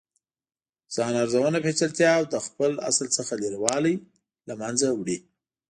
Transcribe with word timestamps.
ځان 0.95 1.13
ارزونه 1.23 1.59
پیچلتیا 1.65 2.11
او 2.17 2.23
له 2.33 2.39
خپل 2.47 2.71
اصل 2.89 3.07
څخه 3.17 3.33
لرې 3.41 3.59
والې 3.65 3.93
له 4.47 4.53
منځه 4.61 4.87
وړي. 4.93 5.17